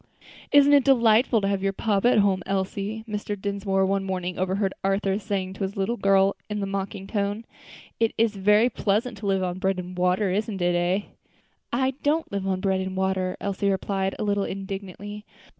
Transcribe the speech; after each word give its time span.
"Isn't 0.51 0.73
it 0.73 0.83
delightful 0.83 1.41
to 1.41 1.47
have 1.47 1.61
your 1.61 1.73
papa 1.73 2.09
at 2.13 2.17
home, 2.17 2.41
Elsie?" 2.47 3.03
Mr. 3.07 3.39
Dinsmore 3.39 3.85
one 3.85 4.03
morning 4.03 4.35
overheard 4.39 4.73
Arthur 4.83 5.19
saying 5.19 5.53
to 5.53 5.61
his 5.63 5.77
little 5.77 5.95
girl 5.95 6.35
in 6.49 6.59
a 6.63 6.65
mocking 6.65 7.05
tone. 7.05 7.45
"It's 7.99 8.35
very 8.35 8.67
pleasant 8.67 9.19
to 9.19 9.27
live 9.27 9.43
on 9.43 9.59
bread 9.59 9.77
and 9.77 9.95
water, 9.95 10.31
isn't 10.31 10.59
it, 10.59 10.73
eh?" 10.73 11.01
"I 11.71 11.91
don't 12.01 12.31
live 12.31 12.47
on 12.47 12.61
bread 12.61 12.81
and 12.81 12.97
water," 12.97 13.37
Elsie 13.39 13.69
replied, 13.69 14.15
a 14.17 14.23
little 14.23 14.43
indignantly. 14.43 15.23